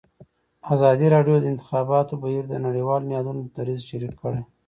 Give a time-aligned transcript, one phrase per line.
[0.73, 4.41] ازادي راډیو د د انتخاباتو بهیر د نړیوالو نهادونو دریځ شریک کړی.